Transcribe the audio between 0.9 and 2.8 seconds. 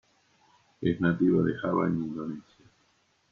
nativa de Java en Indonesia.